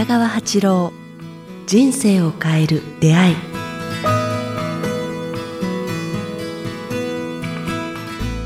[0.00, 0.92] 北川八郎
[1.66, 3.36] 人生を変える出会い。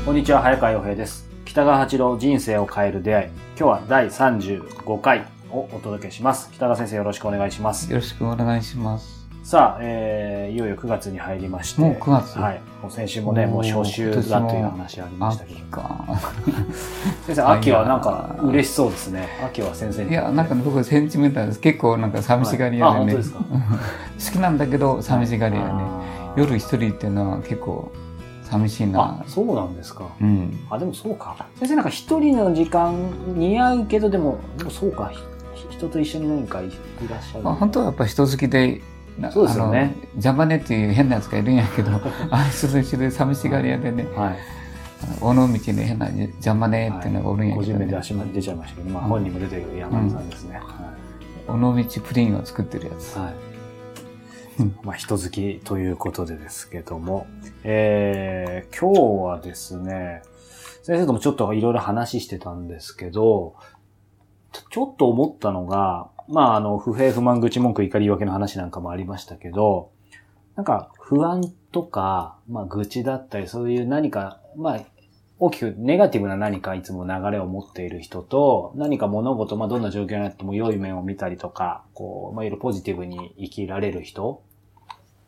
[0.05, 1.29] こんにちは早川洋平です。
[1.45, 3.29] 北川八郎人生を変える出会い。
[3.29, 6.51] 今日は第35回をお届けします。
[6.51, 7.89] 北川先生よろしくお願いします。
[7.89, 9.24] よろしくお願いします。
[9.45, 12.39] さあ、えー、いよいよ9月に入りましてもう9月？
[12.39, 16.19] はいもう先週もねもう初秋だという話ありましたけど秋か。
[17.27, 21.59] 先生秋はなんか嬉しそうですね秋は先生にいや、なんかね僕センチメンタルです。
[21.59, 23.05] 結構なんか寂しがり屋でね。
[23.05, 23.39] はいあ本当ですか？
[24.25, 25.69] 好きなんだけど寂しがり屋ね。
[25.69, 27.91] あー夜一人っていうのは結構
[28.49, 29.23] 寂しいなあ。
[29.27, 30.59] そうなんですかうん。
[30.71, 32.95] あでもそうか先生なんか一人の時間
[33.35, 35.11] 似合うけどでもでもそうか
[35.53, 36.71] ひ人と一緒に何かいい
[37.07, 38.94] らっしゃるまあ、本当はやっぱ人好きで、な
[39.31, 39.79] そうですよね。
[39.79, 41.91] あの邪魔ねっていう変なやつがいるんやけど、
[42.31, 44.35] あいつと一緒で寂しがり屋でね、はい。
[45.21, 48.01] 尾道に変な邪魔ねっていうのがおるんや個けど、ね。
[48.01, 50.59] 人名出ちゃいましたけど、まあ、うん本人も出てる山田さんですね。
[51.47, 53.15] 尾道プリンを作ってるやつ。
[53.17, 53.25] はい。
[53.25, 53.35] はい
[54.57, 57.27] うんまあ、人好きということでですけども、
[57.63, 60.21] えー、今日はですね、
[60.81, 63.55] 先生ともちょっといろいろ話してたんですけど、
[64.69, 69.91] ちょっと思ったのが、まあ、あの、不平不満口文句怒り分けの話なんかもありましたけど、
[70.55, 74.79] なんか不安とか、まあ、愚痴だったり、そういう何か、まあ、
[75.37, 84.43] 大きくネガティブな何かいつも流れを持っている人と、何か物事、まあどんな状況になっても良い面を見たりとか、こう、まあいろいろポジティブに生きられる人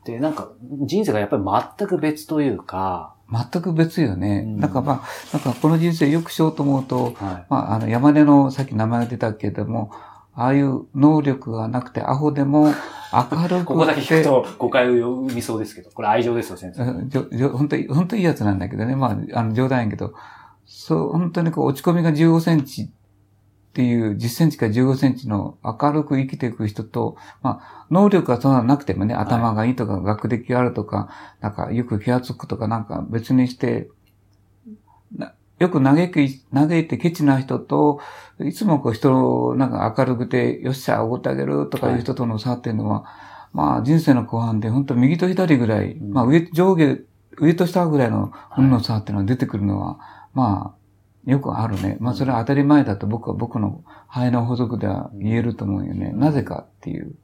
[0.05, 1.43] で、なんか人生がやっぱり
[1.77, 4.43] 全く別というか、全く別よね。
[4.45, 7.13] うんなんかまあ、なんかこの人生よくしようと思うと、はい。
[7.49, 9.91] まあ、あの、山根のさっき名前が出たけれども、
[10.37, 12.67] ああいう能力がなくてアホでも
[13.11, 16.83] 明るくて、ここだけ聞くと誤解を生みそうですけど、これ愛情ですよ、先生。
[16.83, 18.95] うんじょじょ本当に、本当にいいやつなんだけどね。
[18.95, 20.13] まあ、あの、冗談やけど、
[20.65, 22.87] そう、本当にこう、落ち込みが15センチっ
[23.73, 31.09] ていう、10センチから15センチの明るく生きていく人と、まあ、能力がそんなのなくてもね、頭がいいとか、学歴があるとか、
[31.41, 33.96] なんか、よく気がつくとか、なんか別にして、な
[35.59, 37.99] よく嘆き、嘆いてケチな人と、
[38.39, 43.05] いつもこう人をなんか明るくて、よっしゃ、おごってあげるとかいう人との差っていうのは、
[43.53, 46.99] まあ人生の後半で本当右と左ぐらい、うんまあ上、上下、
[47.39, 49.99] 上と下ぐらいの運の差っていうのが出てくるのは、
[50.33, 51.97] まあ、よくあるね。
[51.99, 56.11] まあそれは当たり前だと僕は僕の肺の補足では言えると思うよね。
[56.15, 57.15] なぜかっていう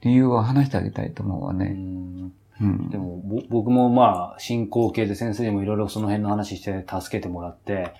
[0.00, 1.66] 理由を話してあげたいと思うわうね。
[1.66, 2.88] んうん。
[2.88, 2.98] で
[3.48, 7.94] 僕もまあ、進行形で先生にもいろいろその辺の話して助けてもらって、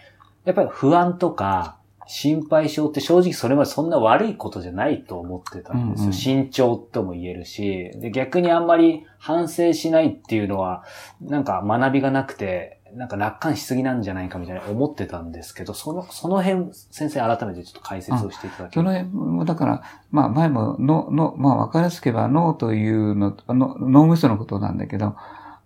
[0.45, 1.77] やっぱり不安とか、
[2.13, 6.03] 心配性って正直それまでそんな悪いことじゃないと思ってたんですよ。
[6.03, 10.83] うんうん慎重とも言えるし、で、逆にあんまり反省しないっていうのは、
[11.21, 25.15] なんか学びがなくて、なんか楽観しすぎなんじゃないかみたいな思ってたんですけど、その、その辺、先生改めてちょっと解説をしていただけその辺も、だから、まあ前も、の、の、まあ分かりやすく言えば脳というの、あの脳みそのことなんだけど、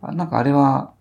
[0.00, 0.92] あなんかあれは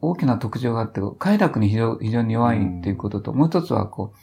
[0.00, 4.18] 大きな特徴があって、快楽に非常非常に弱いっていうことと、もう一つはこう、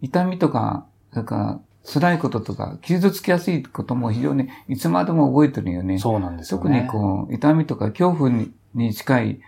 [0.00, 5.98] 痛みとか、それから辛いこととか、傷つきやすいことも非常にいつまでも覚えてるよね。
[5.98, 6.82] そうなんですよ特ね。
[6.82, 9.40] にこう、痛みとか恐怖にに近い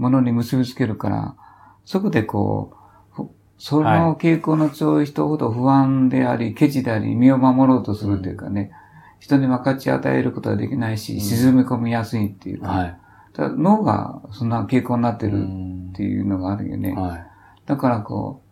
[0.00, 1.36] ものに結びつけるから、
[1.84, 2.72] そこでこ
[3.12, 3.28] う、ふ
[3.58, 8.72] その傾向の強い人ほど不安であり、ケチであり、身を守ろうとするというかね、
[9.18, 12.96] 人に分かち与えることができないし、うん沈み込みやすいっていうか、はい。
[13.34, 16.94] ただ脳がそんな傾向になってるうんっていうのがあるよね。
[16.94, 17.26] はい。
[17.66, 18.42] だからこ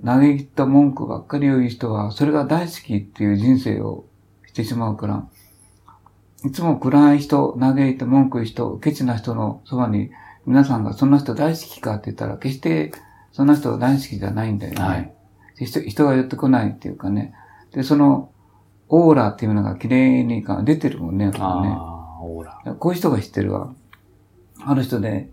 [0.00, 4.04] う、嘆きと文句ばっかり言う人は、それが大好きっていう人生を
[4.46, 5.26] してしまうから、
[6.44, 10.10] いつも暗い人、嘆いて文句言う人、ケチな人のそばに、
[10.46, 12.92] 皆さんがそんな人大好きかって言ったら、決して
[13.32, 14.82] そんな人大好きじゃないんだよね。
[14.82, 15.14] はい
[15.58, 17.34] で人人が寄ってこないっていうかね。
[17.72, 18.30] で、その、
[18.88, 21.68] オーラっていうのが綺麗にか出てるもんね、やっぱね。
[21.68, 22.74] ああ、オーラ。
[22.78, 23.74] こういう人が知ってるわ。
[24.64, 25.30] ある人で、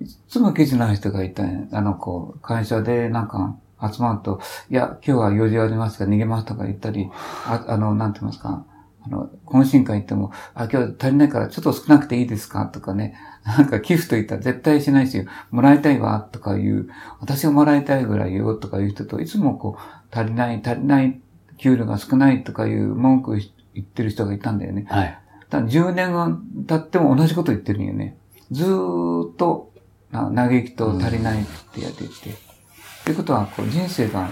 [0.00, 4.40] いつもケチな人がいたあの、こう、会社でなんか集まると、
[4.70, 6.04] いや、今日は用事ありますか？
[6.04, 7.10] ら逃げますとか言ったり、
[7.46, 8.64] ああの、なんて言いますか、
[9.02, 12.66] あの、懇親会行っても、あ、今日足りないからちょっと少なくていいですか？
[12.66, 16.88] とかね、なんか寄付と言ったら絶対しないし、もらいたいわとかいう、
[17.20, 21.20] 私がもらいたいぐらいよとかいう人と、いつもこう、足りない、足りない、
[21.56, 23.40] 給料が少ないとかいう文句
[23.74, 24.86] 言ってる人がいたんだよね。
[24.88, 25.18] はい。
[25.50, 26.36] だから10年が
[26.66, 28.16] 経っても同じこと言ってるんよね。
[28.50, 29.72] ずーっと、
[30.10, 32.30] な嘆きと足りないってやってて。
[32.30, 34.28] っうことは、こう人生が、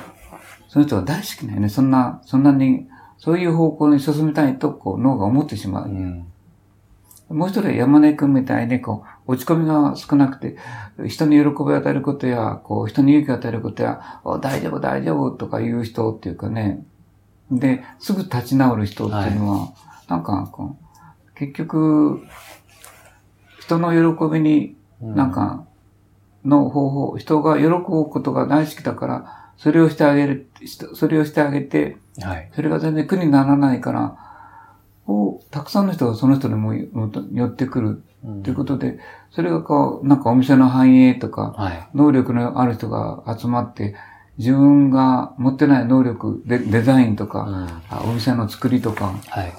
[0.68, 1.68] その人が大好きなんよね。
[1.68, 5.88] そんな、そんなに、そういう方向に進みたいと、こう脳が思ってしまう。
[5.88, 6.26] うん。
[7.28, 10.56] もう一人は山根くんみたいに、こう、落ち込みが少なくて、
[11.08, 16.84] 人に喜びを与えることや、こう、人に勇気を与えることや、お大丈夫大丈夫とか言う人っていうかね、
[17.50, 19.72] で、すぐ立ち直る人っていうのは、
[20.08, 22.22] なんかこう、結局、
[23.60, 25.64] 人の喜びに、なんか、
[26.44, 30.48] の方法、人が喜ぶことが大好きだから、それをしてあげる、
[30.94, 32.50] それをしてあげて、はい。
[32.54, 34.16] それが全然苦にならないから、
[35.06, 38.02] こう、たくさんの人がその人にも寄ってくる
[38.42, 38.98] ということで、
[39.30, 41.88] それがこう、なんかお店の繁栄とか、はい。
[41.94, 43.94] 能力のある人が集まって、
[44.38, 49.52] 自分が持ってない能力で、デザインとか、うんあお店の作りとか、はい。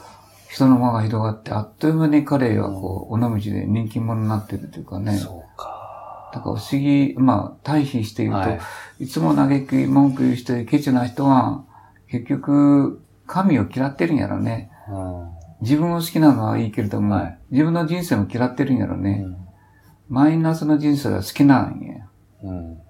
[0.49, 5.15] 人の輪が広がって、あっという間に彼はこう、尾道で人気者になってるというかね。
[5.17, 6.31] そうか。
[6.33, 8.55] だから不思議、まあ、対比して言うと、は
[8.99, 11.63] いい、つも嘆き文句言う人でケチな人は、
[12.09, 14.71] 結局、神を嫌ってるんやろね。
[14.89, 19.23] うん自分を好きなのはいいけれども、はい自分の人生も嫌ってるんやろね。
[19.25, 19.47] うん
[20.09, 22.07] マイナスの人生が好きなんや。
[22.43, 22.75] うん。
[22.75, 22.81] で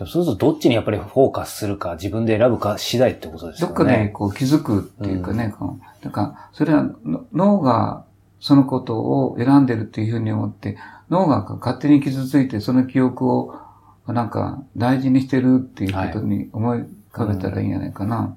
[0.00, 3.74] もそうするとどっちにやっぱりフォーカスするか、自分で選ぶか次第ってことですよね。
[3.74, 8.04] どっかでこう気づくっていうかね、こうだから、それはの脳が
[8.40, 10.78] そのことを選んでるっていうふうに思って、
[11.10, 13.54] 脳が勝手に傷ついてその記憶を
[14.06, 18.18] なんか大事にしてるっていうことに思い浮かべたらいいんじゃないかな。
[18.18, 18.36] うん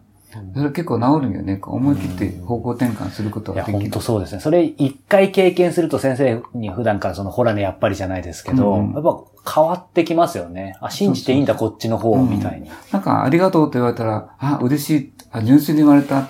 [0.56, 1.60] それ結構治るんよね。
[1.62, 4.00] 思い切って方向転換することいや、ができる本当。
[4.02, 4.42] そうですね。
[4.42, 10.76] それ一回経験すると先生に普段からそのほらね、やっぱりじゃないですけど、うんやっぱ変わってきますよね。
[10.82, 12.72] あ、信じていいんだ、こっちの方、みたいに。
[12.92, 16.30] なんか、ありがとうと言われたら、あ、嬉しい、あ、純粋に言われた。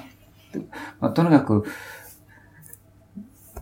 [1.00, 1.64] まあ、とにかく、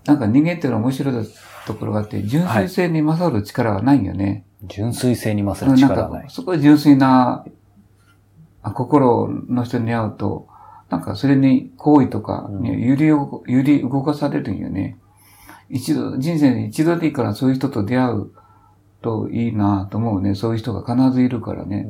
[0.05, 1.27] なんか人間っていうのは面白い
[1.67, 4.45] ところがあって、純粋性に勝る力はないんよね。
[4.63, 6.23] 純粋性に勝るなん力がない、。
[6.23, 7.45] かそこで純粋なあ
[8.63, 10.47] 心の人に会うと、
[10.89, 14.97] なんかそれに行為とかに揺りを、揺り動かされるんよね。
[15.69, 18.31] 一度、人生に一度でいいからそういう人と出会う
[19.01, 20.35] といいなと思うね。
[20.35, 21.89] そういう人が必ずいるからね。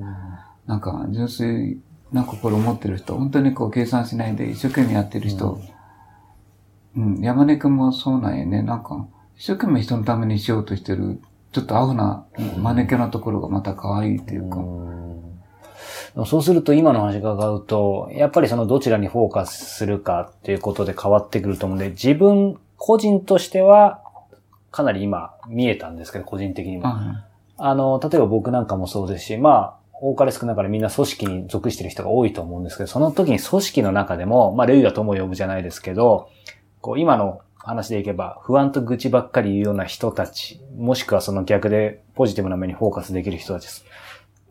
[0.67, 1.79] なんか純粋
[2.11, 5.59] な心を持ってる人、本当にこう計算しないで一生懸命やってる人。
[6.95, 8.61] うん、山根くんもそうなんやね。
[8.61, 11.21] なんか、一生懸命人のためにしようとしてる、
[11.51, 12.25] ちょっとアホな、
[12.61, 14.57] 間抜けなところがまた可愛いっていうか。
[16.11, 24.01] うんでもそうすると今の話伺うと、やっぱりそのどちらにフォーカスするかっていうことで変わってくると思うんで、自分個人としては
[24.71, 26.87] かなり今見えたんですけど、個人的にも。
[26.87, 27.25] あ
[27.57, 36.29] あの、例えば僕なんかもそうですし、まあ、多かれ少なかれみんな組織に属してる人が多いと思うんですけど、その時に組織の中でも、まあ、レイが友を呼ぶじゃないですけど、
[36.81, 43.67] こう、今の話でいけば、不安と愚痴ばっかり言うような人たち、もしくはその逆でポジティブな目にフォーカスできる人たち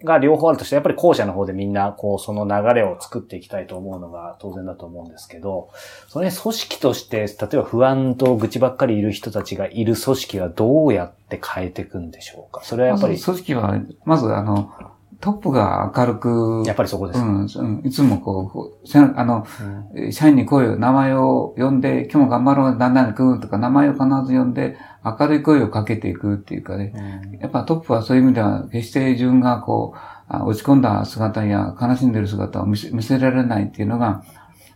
[0.05, 5.71] が両方あるとして、やっぱり後者の方でみんな、こう、その流れを作っていきたいと思うのが当然だと思うんですけど、
[6.09, 12.63] それ組織として、例えば不安と愚痴ばっかりいる人たちがいる組織はどうやって変えていくんでしょうか？
[12.65, 14.73] それはやっぱり、組織は、まずあの、
[15.21, 17.21] トップが明るく、やっぱりそこです。
[17.21, 19.47] うん、うんいつもこう、あの、
[19.95, 27.39] うん社員に声を、名前を呼んで、今日も頑張ろう、だんだんくんとか、名前を必ず呼んで、明るい声をかけていくっていうかね。
[27.41, 29.99] やっぱトップはそういう意味では、決して自分がこう、
[30.33, 34.23] あ落ち込んだ姿や悲しんでる姿を見せ見せられないっていうのが、や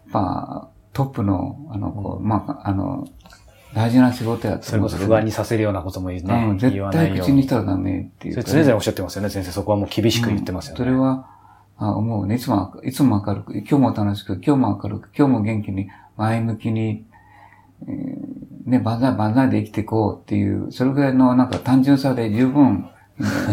[0.08, 3.06] っぱトップの、あの、こう、まあ、あの、
[3.75, 7.19] 大事な仕事やとそれこそ不安にさせるようなことも言うね、うん、絶対。
[7.19, 9.50] 口にしたらダメっていうかね、それ常々おっしゃってますよね、先生。
[9.50, 10.79] そこはもう厳しく言ってますよね。
[10.79, 11.27] それは、
[11.77, 12.37] あ思うね。
[12.37, 17.05] いつも、いつも明るく、今日も楽しく、今日も明るく、今日も元気に、前向きに、
[17.89, 22.89] えーね、万歳万歳で生きていこうっていう、それぐらいのなんか単純さで十分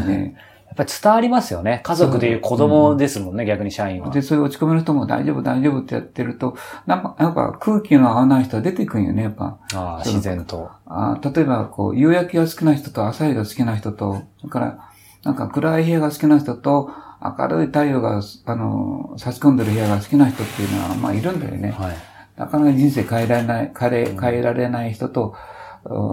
[0.08, 0.36] ね。
[0.72, 1.82] やっぱり伝わりますよね。
[1.84, 4.10] 家族でいう子供ですもんね、逆に社員は。
[4.10, 9.58] で、そういう落ち込みの人も大丈夫、大丈夫ってやってると、なんか、やっぱ空気の合わない人は出てくんよね、やっぱ。
[9.74, 10.70] ああ自然と。
[10.86, 14.90] あー例えば、こう、夕焼けが好きな人と朝日が好きな人と、それから、
[15.26, 16.90] なんか暗い部屋が好きな人と、
[17.22, 21.72] 明るい太陽が、あの、差し込んでる部屋が好きな人っていうのは、まあ、いるんだよね。
[21.72, 21.96] はい。
[22.38, 25.38] なかなか人生変えられない、変え、変えられない人と、う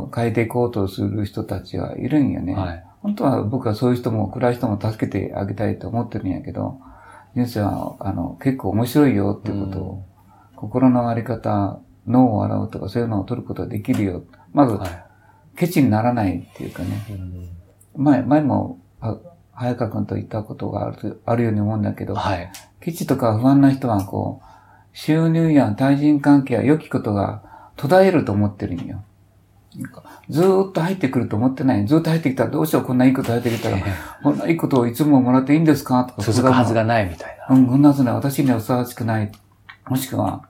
[0.07, 2.55] ん変えていこうとする人たちはいるんよね。
[2.55, 2.88] はい。
[3.03, 6.81] 本当は僕はそういう人も、暗い人も助けてあげたいと思ってるんやけど、
[7.35, 10.05] 人生は、あの、結構面白いよっていうことを、
[10.57, 14.25] 心のあり方、脳を洗うとかそういうのを取ることができるよ。
[14.53, 15.05] まず、はい。
[15.57, 17.07] ケチにならないっていうかね。
[17.11, 17.49] うん
[17.99, 19.17] 前、前も、あ
[19.53, 22.51] 早川君と言ったことがある、あるように思うんだけど、はい。
[22.81, 27.43] ケチとか不安な人はこう、収入や対人関係や良きことが
[27.77, 29.05] 途絶えると思ってるんよ。
[29.79, 31.87] なんかずーっと入ってくると思ってない。
[31.87, 33.79] ずーっと入ってきたらどうしようこんないいこと入ってきたら、
[34.23, 36.05] こんないいことをいつももらっていいんですか？
[36.05, 36.23] とか。
[36.23, 37.55] 続くはずがないみたいな。
[37.55, 38.15] うん、こんなはずない。
[38.15, 39.31] 私にはふさわしくない。
[39.87, 40.49] もしくは、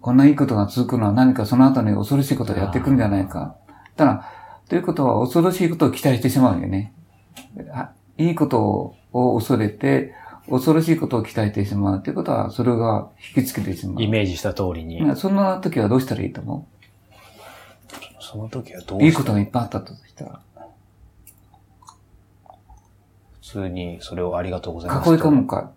[0.00, 3.56] こんないいことが続くのは何かその後に恐ろしいことをやってくるんじゃないか。
[3.96, 4.30] ただ、
[4.68, 6.94] ということは恐ろしいことを期待してしまうよね。
[7.72, 10.14] あいいことを恐れて、
[10.48, 14.02] 恐ろしいことを期待してしまうということは、それが引きつけてしまう。
[14.02, 15.00] イメージした通りに。
[15.00, 16.66] うんそんな時はどうしたらいいと思
[18.32, 20.40] その時はどうういいことがいっぱいあったとしたら。
[23.42, 25.24] 普通にそれをありがとうございます囲いと。
[25.24, 25.72] 込むか、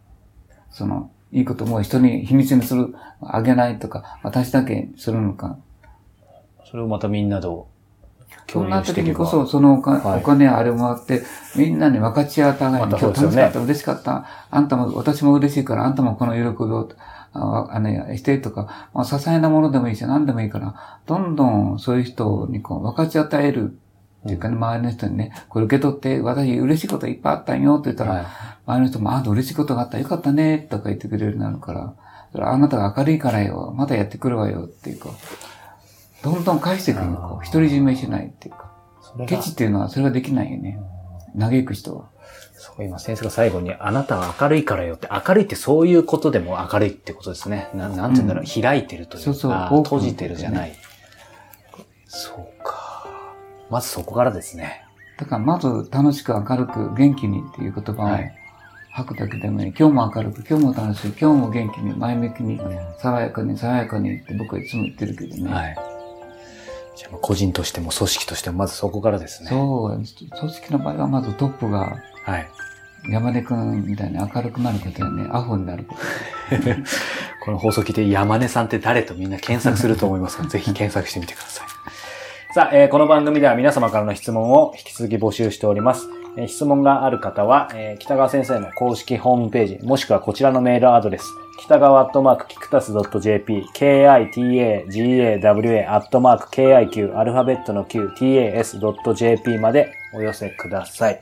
[0.71, 5.57] その、いいことも人に秘密にする、あげないとか、私だけするのか。
[6.63, 7.67] それをまたみんなと
[8.49, 9.17] そんな共有していけば。
[9.17, 11.23] 時にこそ、そのおか、はいお金あれもらって、
[11.57, 12.85] みんなに分かち合ったがいい。
[12.85, 14.25] また今日楽しかった、嬉しかった。
[14.49, 16.89] あんたも、私も嬉しいから、あんたもこの喜びを、
[17.35, 23.77] ああの、してとか、まあ、些細なものでもいいし、何でもいいから、どんどんそういう人にこう、分かち与える。
[24.25, 28.25] っていうかね、周りの人にね、これ受け取って、私嬉しいこといっぱいあったんよって言ったら、はい。
[28.65, 31.93] 周りの人も、あ嬉しいことがあった、よかったね、とか言ってくれるようになるから、
[32.31, 35.09] それあなたが明るいからよ、またやってくるわよっていうか、
[36.23, 38.71] どんどん返していくよ、こう、独り占めしないっていうか。
[39.27, 40.79] ケチっていうのはそれができないよね。
[41.37, 42.09] 嘆く人は。
[42.57, 47.69] そう、今先生が最後に、あなたは明るいからよって、明るいってそういうことでも明るいってことですね。
[47.73, 50.73] ななんて言うんだろう、開いてるというか、そうそう閉じてるじゃない。
[52.07, 53.07] そうか。
[53.69, 54.83] まずそこからですね。
[55.17, 58.37] だからまず楽しく明るく元気にっていう言葉をはい
[58.95, 59.73] 吐くだけでもいい。
[59.77, 62.57] 今日も明るく、今日も楽しい、今日も元気に、前向きに、
[62.97, 65.53] 爽やかに、爽やかにって僕はいつも言ってるけどね。
[65.53, 65.77] はい。
[66.95, 69.49] じゃあ個人としても組織としてもまずそこからですね。
[69.49, 72.47] そう、組織の場合はまずトップがはい。
[73.09, 76.01] 山根くんみたいに明るくなることやね、アホになること。
[77.45, 80.43] この放送聞いて山根さんって誰とみんな検索すると思いますか？
[80.43, 81.67] ら、 ぜひ検索してみてください。
[82.53, 86.07] さあ、えーこの番組では皆様からの質問を引き続き募集しております。
[86.37, 91.25] えー質問がある方は、えー北川先生の公式ホームページ、もしくはこちらのメールアドレス、
[91.59, 94.15] 北川アットマークキクタス .jp、kitagawa
[95.89, 101.19] アットマーク kiq、アルファベットの q、tas.jp までお寄せください。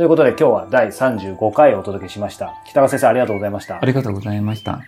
[0.00, 2.54] ということで今日は第35回をお届けしました。
[2.64, 3.84] 北川先生ありがとうございましたあ。
[3.84, 4.80] りがとうございました。